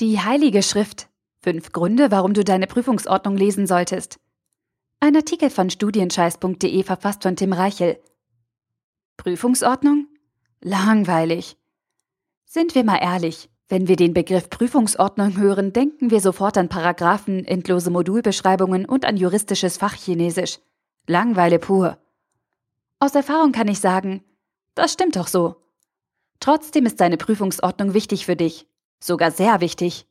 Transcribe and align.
Die 0.00 0.20
Heilige 0.20 0.62
Schrift. 0.62 1.08
Fünf 1.40 1.72
Gründe, 1.72 2.12
warum 2.12 2.32
du 2.32 2.44
deine 2.44 2.68
Prüfungsordnung 2.68 3.36
lesen 3.36 3.66
solltest. 3.66 4.20
Ein 5.00 5.16
Artikel 5.16 5.50
von 5.50 5.70
studienscheiß.de 5.70 6.84
verfasst 6.84 7.24
von 7.24 7.34
Tim 7.34 7.52
Reichel. 7.52 7.98
Prüfungsordnung? 9.16 10.06
Langweilig. 10.60 11.56
Sind 12.44 12.76
wir 12.76 12.84
mal 12.84 12.98
ehrlich, 12.98 13.50
wenn 13.68 13.88
wir 13.88 13.96
den 13.96 14.14
Begriff 14.14 14.48
Prüfungsordnung 14.48 15.36
hören, 15.36 15.72
denken 15.72 16.12
wir 16.12 16.20
sofort 16.20 16.56
an 16.58 16.68
Paragraphen, 16.68 17.44
endlose 17.44 17.90
Modulbeschreibungen 17.90 18.84
und 18.84 19.04
an 19.04 19.16
juristisches 19.16 19.78
Fachchinesisch. 19.78 20.60
Langweile 21.08 21.58
pur. 21.58 21.98
Aus 23.00 23.16
Erfahrung 23.16 23.50
kann 23.50 23.66
ich 23.66 23.80
sagen, 23.80 24.22
das 24.76 24.92
stimmt 24.92 25.16
doch 25.16 25.26
so. 25.26 25.56
Trotzdem 26.38 26.86
ist 26.86 27.00
deine 27.00 27.16
Prüfungsordnung 27.16 27.94
wichtig 27.94 28.26
für 28.26 28.36
dich. 28.36 28.68
Sogar 29.00 29.30
sehr 29.30 29.60
wichtig. 29.60 30.06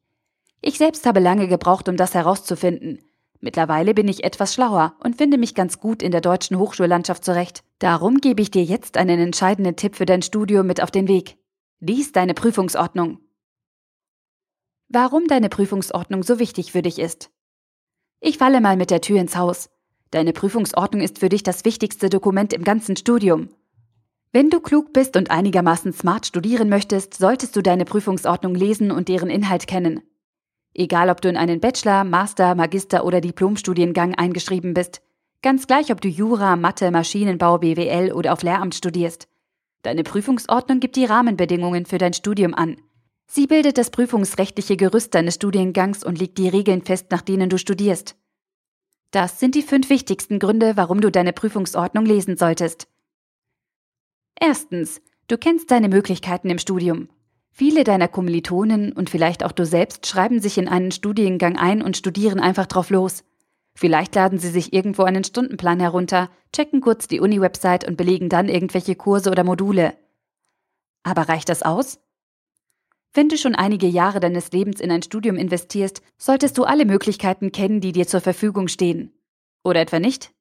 Ich 0.61 0.77
selbst 0.77 1.05
habe 1.05 1.19
lange 1.19 1.47
gebraucht, 1.47 1.89
um 1.89 1.97
das 1.97 2.13
herauszufinden. 2.13 2.99
Mittlerweile 3.39 3.93
bin 3.93 4.07
ich 4.07 4.23
etwas 4.23 4.53
schlauer 4.53 4.95
und 4.99 5.17
finde 5.17 5.37
mich 5.37 5.53
ganz 5.53 5.79
gut 5.79 6.01
in 6.01 6.11
der 6.11 6.21
deutschen 6.21 6.57
Hochschullandschaft 6.57 7.23
zurecht. 7.23 7.63
Darum 7.79 8.17
gebe 8.17 8.41
ich 8.41 8.49
dir 8.49 8.63
jetzt 8.63 8.97
einen 8.97 9.19
entscheidenden 9.19 9.75
Tipp 9.75 9.95
für 9.95 10.05
dein 10.05 10.23
Studium 10.23 10.65
mit 10.65 10.81
auf 10.81 10.89
den 10.89 11.07
Weg. 11.07 11.37
Lies 11.79 12.11
deine 12.11 12.33
Prüfungsordnung. 12.33 13.19
Warum 14.89 15.27
deine 15.27 15.49
Prüfungsordnung 15.49 16.23
so 16.23 16.39
wichtig 16.39 16.71
für 16.71 16.81
dich 16.81 16.97
ist. 16.97 17.29
Ich 18.19 18.39
falle 18.39 18.61
mal 18.61 18.77
mit 18.77 18.89
der 18.89 19.01
Tür 19.01 19.19
ins 19.19 19.35
Haus. 19.35 19.69
Deine 20.09 20.33
Prüfungsordnung 20.33 21.01
ist 21.01 21.19
für 21.19 21.29
dich 21.29 21.43
das 21.43 21.65
wichtigste 21.65 22.09
Dokument 22.09 22.53
im 22.53 22.63
ganzen 22.63 22.95
Studium. 22.95 23.49
Wenn 24.33 24.49
du 24.49 24.59
klug 24.59 24.93
bist 24.93 25.15
und 25.15 25.31
einigermaßen 25.31 25.93
smart 25.93 26.25
studieren 26.25 26.69
möchtest, 26.69 27.13
solltest 27.13 27.55
du 27.55 27.61
deine 27.61 27.85
Prüfungsordnung 27.85 28.55
lesen 28.55 28.91
und 28.91 29.07
deren 29.07 29.29
Inhalt 29.29 29.67
kennen. 29.67 30.01
Egal, 30.73 31.09
ob 31.09 31.21
du 31.21 31.29
in 31.29 31.37
einen 31.37 31.59
Bachelor, 31.59 32.03
Master, 32.03 32.53
Magister 32.53 33.03
oder 33.05 33.21
Diplomstudiengang 33.21 34.15
eingeschrieben 34.15 34.73
bist. 34.73 35.01
Ganz 35.41 35.65
gleich, 35.65 35.91
ob 35.91 36.01
du 36.01 36.07
Jura, 36.07 36.55
Mathe, 36.55 36.91
Maschinenbau, 36.91 37.59
BWL 37.59 38.11
oder 38.11 38.33
auf 38.33 38.43
Lehramt 38.43 38.75
studierst. 38.75 39.27
Deine 39.81 40.03
Prüfungsordnung 40.03 40.79
gibt 40.79 40.97
die 40.97 41.05
Rahmenbedingungen 41.05 41.85
für 41.85 41.97
dein 41.97 42.13
Studium 42.13 42.53
an. 42.53 42.77
Sie 43.27 43.47
bildet 43.47 43.77
das 43.77 43.89
prüfungsrechtliche 43.89 44.77
Gerüst 44.77 45.15
deines 45.15 45.35
Studiengangs 45.35 46.03
und 46.03 46.19
legt 46.19 46.37
die 46.37 46.49
Regeln 46.49 46.81
fest, 46.81 47.07
nach 47.11 47.21
denen 47.21 47.49
du 47.49 47.57
studierst. 47.57 48.15
Das 49.11 49.39
sind 49.39 49.55
die 49.55 49.61
fünf 49.61 49.89
wichtigsten 49.89 50.39
Gründe, 50.39 50.75
warum 50.75 51.01
du 51.01 51.09
deine 51.09 51.33
Prüfungsordnung 51.33 52.05
lesen 52.05 52.37
solltest. 52.37 52.87
Erstens, 54.39 55.01
du 55.27 55.37
kennst 55.37 55.71
deine 55.71 55.89
Möglichkeiten 55.89 56.49
im 56.49 56.59
Studium. 56.59 57.09
Viele 57.49 57.83
deiner 57.83 58.07
Kommilitonen 58.07 58.93
und 58.93 59.09
vielleicht 59.09 59.43
auch 59.43 59.51
du 59.51 59.65
selbst 59.65 60.05
schreiben 60.05 60.39
sich 60.39 60.57
in 60.59 60.67
einen 60.67 60.91
Studiengang 60.91 61.57
ein 61.57 61.81
und 61.81 61.97
studieren 61.97 62.39
einfach 62.39 62.67
drauf 62.67 62.91
los. 62.91 63.23
Vielleicht 63.73 64.15
laden 64.15 64.39
sie 64.39 64.49
sich 64.49 64.73
irgendwo 64.73 65.03
einen 65.03 65.23
Stundenplan 65.23 65.79
herunter, 65.79 66.29
checken 66.51 66.81
kurz 66.81 67.07
die 67.07 67.19
Uni-Website 67.19 67.87
und 67.87 67.97
belegen 67.97 68.29
dann 68.29 68.47
irgendwelche 68.47 68.95
Kurse 68.95 69.31
oder 69.31 69.43
Module. 69.43 69.95
Aber 71.03 71.23
reicht 71.29 71.49
das 71.49 71.63
aus? 71.63 71.99
Wenn 73.13 73.29
du 73.29 73.37
schon 73.37 73.55
einige 73.55 73.87
Jahre 73.87 74.19
deines 74.19 74.51
Lebens 74.51 74.79
in 74.79 74.91
ein 74.91 75.01
Studium 75.01 75.37
investierst, 75.37 76.03
solltest 76.17 76.57
du 76.57 76.63
alle 76.63 76.85
Möglichkeiten 76.85 77.51
kennen, 77.51 77.81
die 77.81 77.91
dir 77.91 78.07
zur 78.07 78.21
Verfügung 78.21 78.67
stehen. 78.67 79.13
Oder 79.63 79.81
etwa 79.81 79.99
nicht? 79.99 80.31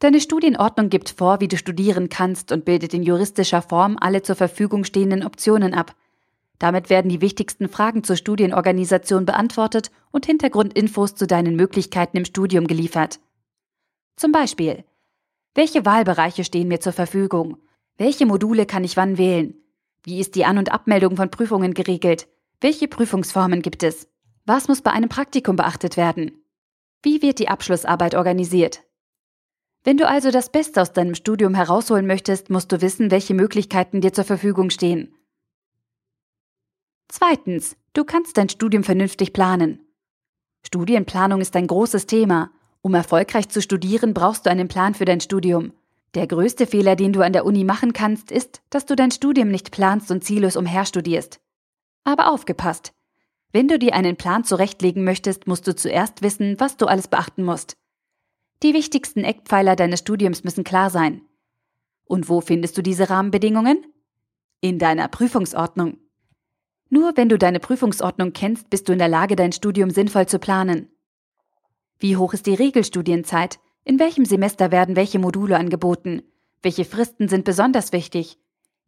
Deine 0.00 0.22
Studienordnung 0.22 0.88
gibt 0.88 1.10
vor, 1.10 1.40
wie 1.40 1.48
du 1.48 1.58
studieren 1.58 2.08
kannst 2.08 2.52
und 2.52 2.64
bildet 2.64 2.94
in 2.94 3.02
juristischer 3.02 3.60
Form 3.60 3.98
alle 4.00 4.22
zur 4.22 4.34
Verfügung 4.34 4.84
stehenden 4.84 5.22
Optionen 5.22 5.74
ab. 5.74 5.94
Damit 6.58 6.88
werden 6.88 7.10
die 7.10 7.20
wichtigsten 7.20 7.68
Fragen 7.68 8.02
zur 8.02 8.16
Studienorganisation 8.16 9.26
beantwortet 9.26 9.90
und 10.10 10.24
Hintergrundinfos 10.24 11.16
zu 11.16 11.26
deinen 11.26 11.54
Möglichkeiten 11.54 12.16
im 12.16 12.24
Studium 12.24 12.66
geliefert. 12.66 13.20
Zum 14.16 14.32
Beispiel, 14.32 14.84
welche 15.54 15.84
Wahlbereiche 15.84 16.44
stehen 16.44 16.68
mir 16.68 16.80
zur 16.80 16.94
Verfügung? 16.94 17.58
Welche 17.98 18.24
Module 18.24 18.64
kann 18.64 18.84
ich 18.84 18.96
wann 18.96 19.18
wählen? 19.18 19.54
Wie 20.02 20.18
ist 20.18 20.34
die 20.34 20.46
An- 20.46 20.56
und 20.56 20.72
Abmeldung 20.72 21.16
von 21.16 21.30
Prüfungen 21.30 21.74
geregelt? 21.74 22.26
Welche 22.62 22.88
Prüfungsformen 22.88 23.60
gibt 23.60 23.82
es? 23.82 24.08
Was 24.46 24.66
muss 24.66 24.80
bei 24.80 24.92
einem 24.92 25.10
Praktikum 25.10 25.56
beachtet 25.56 25.98
werden? 25.98 26.42
Wie 27.02 27.20
wird 27.20 27.38
die 27.38 27.48
Abschlussarbeit 27.48 28.14
organisiert? 28.14 28.82
Wenn 29.82 29.96
du 29.96 30.06
also 30.06 30.30
das 30.30 30.50
Beste 30.50 30.82
aus 30.82 30.92
deinem 30.92 31.14
Studium 31.14 31.54
herausholen 31.54 32.06
möchtest, 32.06 32.50
musst 32.50 32.70
du 32.70 32.82
wissen, 32.82 33.10
welche 33.10 33.34
Möglichkeiten 33.34 34.00
dir 34.00 34.12
zur 34.12 34.24
Verfügung 34.24 34.70
stehen. 34.70 35.14
Zweitens, 37.08 37.76
du 37.94 38.04
kannst 38.04 38.36
dein 38.36 38.48
Studium 38.48 38.84
vernünftig 38.84 39.32
planen. 39.32 39.80
Studienplanung 40.66 41.40
ist 41.40 41.56
ein 41.56 41.66
großes 41.66 42.06
Thema. 42.06 42.50
Um 42.82 42.94
erfolgreich 42.94 43.48
zu 43.48 43.60
studieren, 43.60 44.14
brauchst 44.14 44.46
du 44.46 44.50
einen 44.50 44.68
Plan 44.68 44.94
für 44.94 45.06
dein 45.06 45.20
Studium. 45.20 45.72
Der 46.14 46.26
größte 46.26 46.66
Fehler, 46.66 46.96
den 46.96 47.12
du 47.12 47.22
an 47.22 47.32
der 47.32 47.46
Uni 47.46 47.64
machen 47.64 47.92
kannst, 47.92 48.30
ist, 48.30 48.62
dass 48.68 48.84
du 48.84 48.96
dein 48.96 49.10
Studium 49.10 49.48
nicht 49.48 49.70
planst 49.70 50.10
und 50.10 50.24
ziellos 50.24 50.56
umherstudierst. 50.56 51.40
Aber 52.04 52.30
aufgepasst! 52.30 52.92
Wenn 53.52 53.68
du 53.68 53.78
dir 53.78 53.94
einen 53.94 54.16
Plan 54.16 54.44
zurechtlegen 54.44 55.04
möchtest, 55.04 55.46
musst 55.46 55.66
du 55.66 55.74
zuerst 55.74 56.22
wissen, 56.22 56.58
was 56.58 56.76
du 56.76 56.86
alles 56.86 57.08
beachten 57.08 57.44
musst. 57.44 57.76
Die 58.62 58.74
wichtigsten 58.74 59.24
Eckpfeiler 59.24 59.74
deines 59.74 60.00
Studiums 60.00 60.44
müssen 60.44 60.64
klar 60.64 60.90
sein. 60.90 61.22
Und 62.04 62.28
wo 62.28 62.42
findest 62.42 62.76
du 62.76 62.82
diese 62.82 63.08
Rahmenbedingungen? 63.08 63.86
In 64.60 64.78
deiner 64.78 65.08
Prüfungsordnung. 65.08 65.96
Nur 66.90 67.16
wenn 67.16 67.30
du 67.30 67.38
deine 67.38 67.58
Prüfungsordnung 67.58 68.34
kennst, 68.34 68.68
bist 68.68 68.88
du 68.88 68.92
in 68.92 68.98
der 68.98 69.08
Lage, 69.08 69.34
dein 69.34 69.52
Studium 69.52 69.88
sinnvoll 69.88 70.26
zu 70.26 70.38
planen. 70.38 70.90
Wie 71.98 72.18
hoch 72.18 72.34
ist 72.34 72.46
die 72.46 72.54
Regelstudienzeit? 72.54 73.60
In 73.84 73.98
welchem 73.98 74.26
Semester 74.26 74.70
werden 74.70 74.94
welche 74.94 75.18
Module 75.18 75.56
angeboten? 75.56 76.22
Welche 76.62 76.84
Fristen 76.84 77.28
sind 77.28 77.46
besonders 77.46 77.92
wichtig? 77.92 78.38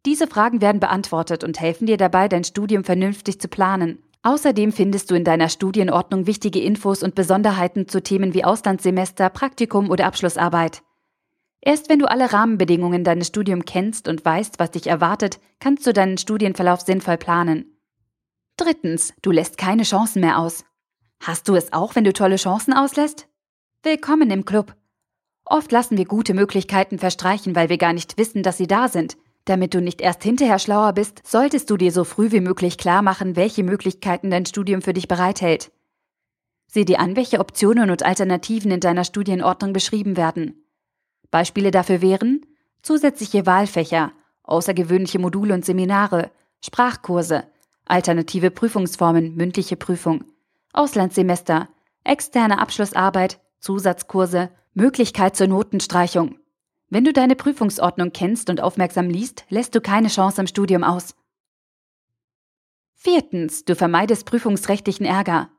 Diese 0.05 0.27
Fragen 0.27 0.61
werden 0.61 0.81
beantwortet 0.81 1.43
und 1.43 1.59
helfen 1.59 1.87
dir 1.87 1.97
dabei, 1.97 2.27
dein 2.27 2.43
Studium 2.43 2.83
vernünftig 2.83 3.41
zu 3.41 3.47
planen. 3.47 4.03
Außerdem 4.23 4.71
findest 4.71 5.11
du 5.11 5.15
in 5.15 5.25
deiner 5.25 5.49
Studienordnung 5.49 6.25
wichtige 6.27 6.61
Infos 6.61 7.03
und 7.03 7.13
Besonderheiten 7.13 7.89
zu 7.89 8.01
Themen 8.01 8.33
wie 8.33 8.45
Auslandssemester, 8.45 9.29
Praktikum 9.29 9.89
oder 9.89 10.05
Abschlussarbeit. 10.05 10.81
Erst 11.59 11.89
wenn 11.89 11.99
du 11.99 12.09
alle 12.09 12.31
Rahmenbedingungen 12.31 13.03
deines 13.03 13.27
Studiums 13.27 13.65
kennst 13.65 14.07
und 14.07 14.23
weißt, 14.23 14.59
was 14.59 14.71
dich 14.71 14.87
erwartet, 14.87 15.39
kannst 15.59 15.85
du 15.85 15.93
deinen 15.93 16.17
Studienverlauf 16.17 16.81
sinnvoll 16.81 17.17
planen. 17.17 17.77
Drittens, 18.55 19.13
du 19.21 19.31
lässt 19.31 19.57
keine 19.57 19.83
Chancen 19.83 20.21
mehr 20.21 20.39
aus. 20.39 20.63
Hast 21.19 21.49
du 21.49 21.55
es 21.55 21.73
auch, 21.73 21.95
wenn 21.95 22.03
du 22.05 22.13
tolle 22.13 22.37
Chancen 22.37 22.73
auslässt? 22.73 23.27
Willkommen 23.81 24.31
im 24.31 24.45
Club. 24.45 24.75
Oft 25.45 25.71
lassen 25.73 25.97
wir 25.97 26.05
gute 26.05 26.33
Möglichkeiten 26.33 26.97
verstreichen, 26.97 27.55
weil 27.55 27.67
wir 27.67 27.77
gar 27.77 27.91
nicht 27.91 28.17
wissen, 28.17 28.43
dass 28.43 28.57
sie 28.57 28.67
da 28.67 28.87
sind. 28.87 29.17
Damit 29.45 29.73
du 29.73 29.81
nicht 29.81 29.99
erst 29.99 30.23
hinterher 30.23 30.59
schlauer 30.59 30.93
bist, 30.93 31.21
solltest 31.25 31.69
du 31.69 31.77
dir 31.77 31.91
so 31.91 32.03
früh 32.05 32.31
wie 32.31 32.39
möglich 32.39 32.77
klar 32.77 33.01
machen, 33.01 33.35
welche 33.35 33.63
Möglichkeiten 33.63 34.31
dein 34.31 34.45
Studium 34.45 34.81
für 34.81 34.93
dich 34.93 35.07
bereithält. 35.07 35.71
Sieh 36.67 36.85
dir 36.85 36.99
an, 36.99 37.15
welche 37.15 37.39
Optionen 37.39 37.91
und 37.91 38.03
Alternativen 38.03 38.71
in 38.71 38.79
deiner 38.79 39.03
Studienordnung 39.03 39.73
beschrieben 39.73 40.17
werden. 40.17 40.65
Beispiele 41.29 41.71
dafür 41.71 42.01
wären 42.01 42.45
zusätzliche 42.81 43.45
Wahlfächer, 43.45 44.11
außergewöhnliche 44.43 45.19
Module 45.19 45.53
und 45.53 45.65
Seminare, 45.65 46.31
Sprachkurse, 46.61 47.45
alternative 47.85 48.51
Prüfungsformen, 48.51 49.35
mündliche 49.35 49.75
Prüfung, 49.75 50.25
Auslandssemester, 50.73 51.69
externe 52.03 52.59
Abschlussarbeit, 52.59 53.39
Zusatzkurse, 53.59 54.49
Möglichkeit 54.73 55.35
zur 55.35 55.47
Notenstreichung, 55.47 56.37
wenn 56.93 57.05
du 57.05 57.13
deine 57.13 57.35
Prüfungsordnung 57.35 58.11
kennst 58.11 58.49
und 58.49 58.61
aufmerksam 58.61 59.09
liest, 59.09 59.45
lässt 59.49 59.73
du 59.73 59.81
keine 59.81 60.09
Chance 60.09 60.41
im 60.41 60.47
Studium 60.47 60.83
aus. 60.83 61.15
Viertens, 62.93 63.65
du 63.65 63.75
vermeidest 63.75 64.25
prüfungsrechtlichen 64.25 65.05
Ärger. 65.05 65.49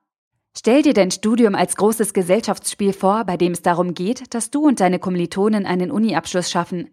Stell 0.57 0.83
dir 0.83 0.95
dein 0.95 1.11
Studium 1.11 1.57
als 1.57 1.75
großes 1.77 2.15
Gesellschaftsspiel 2.15 2.93
vor, 2.93 3.25
bei 3.25 3.37
dem 3.37 3.53
es 3.53 3.63
darum 3.63 3.95
geht, 3.95 4.33
dass 4.33 4.51
du 4.51 4.65
und 4.65 4.79
deine 4.79 5.01
Kommilitonen 5.01 5.67
einen 5.67 5.91
Uni-Abschluss 5.91 6.51
schaffen. 6.51 6.91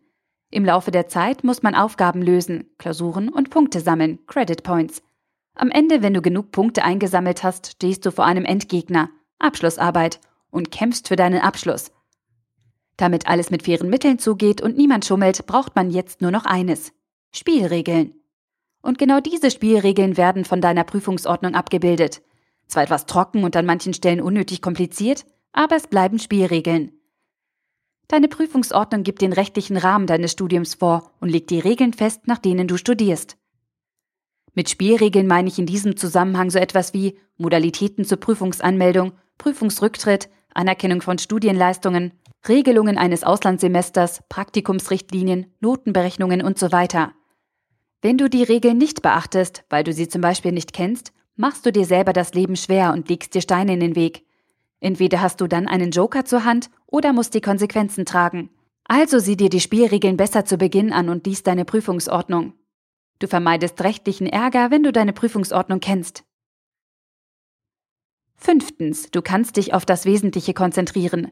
Im 0.50 0.66
Laufe 0.66 0.90
der 0.90 1.08
Zeit 1.08 1.44
muss 1.44 1.62
man 1.62 1.76
Aufgaben 1.76 2.22
lösen, 2.22 2.66
Klausuren 2.80 3.30
und 3.30 3.52
Punkte 3.52 3.80
sammeln, 3.80 4.20
Credit 4.26 4.64
Points. 4.64 5.04
Am 5.54 5.70
Ende, 5.70 6.02
wenn 6.02 6.14
du 6.16 6.22
genug 6.22 6.52
Punkte 6.52 6.84
eingesammelt 6.84 7.44
hast, 7.44 7.74
stehst 7.74 8.06
du 8.06 8.12
vor 8.12 8.26
einem 8.26 8.46
Endgegner, 8.46 9.10
Abschlussarbeit, 9.38 10.20
und 10.50 10.72
kämpfst 10.72 11.08
für 11.08 11.16
deinen 11.16 11.42
Abschluss. 11.42 11.92
Damit 13.02 13.26
alles 13.26 13.50
mit 13.50 13.64
fairen 13.64 13.90
Mitteln 13.90 14.20
zugeht 14.20 14.62
und 14.62 14.78
niemand 14.78 15.06
schummelt, 15.06 15.48
braucht 15.48 15.76
man 15.76 15.90
jetzt 15.90 16.22
nur 16.22 16.30
noch 16.30 16.46
eines. 16.46 16.94
Spielregeln. 17.32 18.14
Und 18.84 19.00
genau 19.00 19.20
diese 19.20 19.50
Spielregeln 19.50 20.18
werden 20.18 20.46
von 20.46 20.62
deiner 20.62 20.84
Prüfungsordnung 20.84 21.56
abgebildet. 21.56 22.22
Zwar 22.68 22.84
etwas 22.84 23.08
trocken 23.08 23.44
und 23.44 23.56
an 23.56 23.66
manchen 23.66 23.96
Stellen 23.96 24.22
unnötig 24.22 24.62
kompliziert, 24.62 25.26
aber 25.52 25.78
es 25.78 25.88
bleiben 25.88 26.20
Spielregeln. 26.20 26.92
Deine 28.08 28.28
Prüfungsordnung 28.28 29.02
gibt 29.02 29.24
den 29.24 29.34
rechtlichen 29.34 29.78
Rahmen 29.78 30.06
deines 30.06 30.34
Studiums 30.34 30.76
vor 30.76 31.12
und 31.20 31.30
legt 31.30 31.50
die 31.50 31.60
Regeln 31.60 31.94
fest, 31.94 32.28
nach 32.28 32.38
denen 32.38 32.68
du 32.68 32.78
studierst. 32.78 33.36
Mit 34.54 34.70
Spielregeln 34.70 35.26
meine 35.26 35.48
ich 35.48 35.58
in 35.58 35.66
diesem 35.66 35.98
Zusammenhang 35.98 36.52
so 36.52 36.60
etwas 36.60 36.94
wie 36.94 37.18
Modalitäten 37.38 38.06
zur 38.06 38.20
Prüfungsanmeldung, 38.20 39.14
Prüfungsrücktritt, 39.40 40.30
Anerkennung 40.54 41.02
von 41.02 41.18
Studienleistungen, 41.18 42.12
Regelungen 42.48 42.98
eines 42.98 43.24
Auslandssemesters, 43.24 44.24
Praktikumsrichtlinien, 44.30 45.54
Notenberechnungen 45.60 46.42
und 46.42 46.58
so 46.58 46.72
weiter. 46.72 47.14
Wenn 48.02 48.18
du 48.18 48.30
die 48.30 48.44
Regeln 48.44 48.78
nicht 48.78 49.02
beachtest, 49.02 49.64
weil 49.70 49.84
du 49.84 49.94
sie 49.94 50.08
zum 50.08 50.22
Beispiel 50.22 50.52
nicht 50.52 50.74
kennst, 50.74 51.14
machst 51.36 51.66
du 51.66 51.72
dir 51.72 51.86
selber 51.86 52.14
das 52.14 52.34
Leben 52.34 52.56
schwer 52.56 52.94
und 52.94 53.10
legst 53.10 53.36
dir 53.36 53.42
Steine 53.42 53.74
in 53.74 53.80
den 53.80 53.96
Weg. 53.96 54.26
Entweder 54.80 55.22
hast 55.22 55.40
du 55.40 55.48
dann 55.48 55.68
einen 55.68 55.92
Joker 55.92 56.26
zur 56.26 56.44
Hand 56.44 56.72
oder 56.88 57.14
musst 57.14 57.36
die 57.36 57.42
Konsequenzen 57.42 58.06
tragen. 58.06 58.50
Also 58.86 59.20
sieh 59.20 59.38
dir 59.38 59.50
die 59.50 59.60
Spielregeln 59.60 60.18
besser 60.18 60.46
zu 60.46 60.58
Beginn 60.58 60.92
an 60.92 61.10
und 61.10 61.26
lies 61.28 61.44
deine 61.44 61.64
Prüfungsordnung. 61.64 62.54
Du 63.20 63.28
vermeidest 63.28 63.82
rechtlichen 63.84 64.26
Ärger, 64.26 64.72
wenn 64.72 64.82
du 64.82 64.92
deine 64.92 65.14
Prüfungsordnung 65.14 65.80
kennst. 65.80 66.24
Fünftens, 68.44 69.12
du 69.12 69.22
kannst 69.22 69.58
dich 69.58 69.76
auf 69.76 69.86
das 69.86 70.06
Wesentliche 70.06 70.56
konzentrieren. 70.56 71.32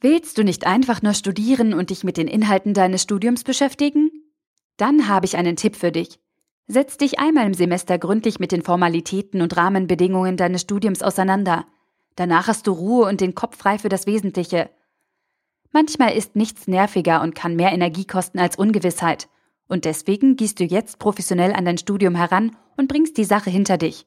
Willst 0.00 0.36
du 0.36 0.42
nicht 0.42 0.66
einfach 0.66 1.00
nur 1.00 1.14
studieren 1.14 1.72
und 1.72 1.90
dich 1.90 2.02
mit 2.02 2.16
den 2.16 2.26
Inhalten 2.26 2.74
deines 2.74 3.04
Studiums 3.04 3.44
beschäftigen? 3.44 4.10
Dann 4.76 5.06
habe 5.06 5.26
ich 5.26 5.36
einen 5.36 5.54
Tipp 5.54 5.76
für 5.76 5.92
dich. 5.92 6.18
Setz 6.66 6.96
dich 6.96 7.20
einmal 7.20 7.46
im 7.46 7.54
Semester 7.54 8.00
gründlich 8.00 8.40
mit 8.40 8.50
den 8.50 8.62
Formalitäten 8.62 9.42
und 9.42 9.56
Rahmenbedingungen 9.56 10.36
deines 10.36 10.62
Studiums 10.62 11.02
auseinander. 11.02 11.66
Danach 12.16 12.48
hast 12.48 12.66
du 12.66 12.72
Ruhe 12.72 13.06
und 13.06 13.20
den 13.20 13.36
Kopf 13.36 13.56
frei 13.56 13.78
für 13.78 13.88
das 13.88 14.06
Wesentliche. 14.06 14.70
Manchmal 15.70 16.16
ist 16.16 16.34
nichts 16.34 16.66
nerviger 16.66 17.22
und 17.22 17.36
kann 17.36 17.54
mehr 17.54 17.70
Energie 17.70 18.06
kosten 18.06 18.40
als 18.40 18.56
Ungewissheit. 18.56 19.28
Und 19.68 19.84
deswegen 19.84 20.34
gehst 20.34 20.58
du 20.58 20.64
jetzt 20.64 20.98
professionell 20.98 21.52
an 21.52 21.64
dein 21.64 21.78
Studium 21.78 22.16
heran 22.16 22.56
und 22.76 22.88
bringst 22.88 23.16
die 23.18 23.24
Sache 23.24 23.50
hinter 23.50 23.78
dich. 23.78 24.04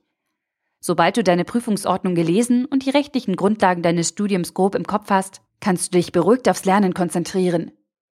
Sobald 0.87 1.17
du 1.17 1.23
deine 1.23 1.45
Prüfungsordnung 1.45 2.13
gelesen 2.13 2.65
und 2.65 2.85
die 2.85 2.91
rechtlichen 2.91 3.35
Grundlagen 3.35 3.81
deines 3.81 4.09
Studiums 4.09 4.53
grob 4.53 4.75
im 4.75 4.85
Kopf 4.85 5.09
hast, 5.09 5.41
kannst 5.59 5.87
du 5.87 5.97
dich 5.97 6.11
beruhigt 6.11 6.47
aufs 6.47 6.63
Lernen 6.63 6.93
konzentrieren. 6.93 7.71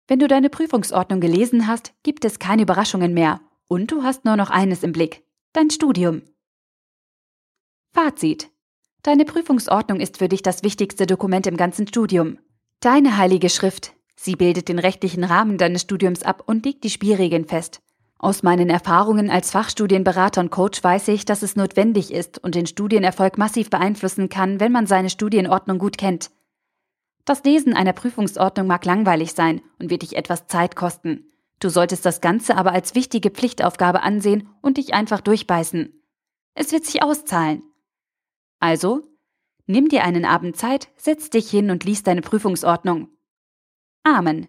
Wenn 0.09 0.19
du 0.19 0.27
deine 0.27 0.51
Prüfungsordnung 0.51 1.21
gelesen 1.21 1.69
hast, 1.69 1.95
gibt 2.03 2.25
es 2.25 2.41
keine 2.41 2.63
Überraschungen 2.63 3.15
mehr 3.15 3.41
und 3.69 3.93
du 3.93 4.03
hast 4.03 4.25
nur 4.25 4.35
noch 4.35 4.51
eines 4.51 4.83
im 4.83 4.91
Blick, 4.91 5.23
dein 5.53 5.71
Studium. 5.71 6.23
Fazit. 7.93 8.51
Deine 9.05 9.27
Prüfungsordnung 9.27 10.01
ist 10.01 10.19
für 10.19 10.29
dich 10.29 10.43
das 10.43 10.65
wichtigste 10.65 11.07
Dokument 11.07 11.47
im 11.47 11.57
ganzen 11.57 11.87
Studium. 11.87 12.41
Deine 12.81 13.17
heilige 13.17 13.49
Schrift. 13.49 13.93
Sie 14.17 14.35
bildet 14.35 14.69
den 14.69 14.81
rechtlichen 14.81 15.23
Rahmen 15.23 15.57
deines 15.57 15.83
Studiums 15.83 16.25
ab 16.25 16.43
und 16.47 16.67
legt 16.67 16.83
die 16.83 16.91
Spielregeln 16.91 17.45
fest. 17.45 17.81
Aus 18.19 18.43
meinen 18.43 18.71
Erfahrungen 18.71 19.31
als 19.31 19.51
Fachstudienberater 19.51 20.41
und 20.41 20.51
Coach 20.51 20.83
weiß 20.83 21.09
ich, 21.09 21.27
dass 21.27 21.43
es 21.43 21.55
notwendig 21.55 22.13
ist 22.13 22.43
und 22.43 22.55
den 22.55 22.67
Studienerfolg 22.67 23.37
massiv 23.37 23.69
beeinflussen 23.69 24.29
kann, 24.29 24.59
wenn 24.59 24.73
man 24.73 24.87
seine 24.87 25.11
Studienordnung 25.11 25.79
gut 25.79 25.99
kennt. 25.99 26.31
Das 27.27 27.45
Lesen 27.45 27.75
einer 27.75 27.93
Prüfungsordnung 27.93 28.67
mag 28.67 28.85
langweilig 28.85 29.33
sein 29.33 29.61
und 29.79 29.91
wird 29.91 30.03
dich 30.03 30.17
etwas 30.17 30.47
Zeit 30.47 30.77
kosten. 30.77 31.27
Du 31.59 31.69
solltest 31.69 32.07
das 32.07 32.21
Ganze 32.21 32.57
aber 32.57 32.73
als 32.73 32.95
wichtige 32.95 33.31
Pflichtaufgabe 33.31 34.03
ansehen 34.03 34.49
und 34.63 34.77
dich 34.77 34.95
einfach 34.95 35.21
durchbeißen. 35.21 35.93
Es 36.55 36.73
wird 36.73 36.85
sich 36.85 37.03
auszahlen. 37.03 37.63
Also, 38.61 39.03
nimm 39.67 39.89
dir 39.89 40.05
einen 40.05 40.25
Abend 40.25 40.57
Zeit, 40.57 40.89
setz 40.97 41.29
dich 41.29 41.51
hin 41.51 41.71
und 41.71 41.85
lies 41.85 42.03
deine 42.03 42.23
Prüfungsordnung. 42.23 43.09
Amen. 44.05 44.49